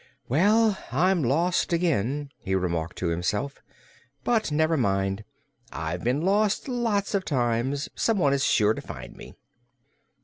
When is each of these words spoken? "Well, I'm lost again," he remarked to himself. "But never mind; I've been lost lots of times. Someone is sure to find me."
"Well, 0.27 0.79
I'm 0.91 1.23
lost 1.23 1.71
again," 1.71 2.31
he 2.39 2.55
remarked 2.55 2.97
to 2.97 3.09
himself. 3.09 3.61
"But 4.23 4.51
never 4.51 4.75
mind; 4.75 5.23
I've 5.71 6.03
been 6.03 6.21
lost 6.21 6.67
lots 6.67 7.13
of 7.13 7.23
times. 7.23 7.87
Someone 7.93 8.33
is 8.33 8.43
sure 8.43 8.73
to 8.73 8.81
find 8.81 9.15
me." 9.15 9.35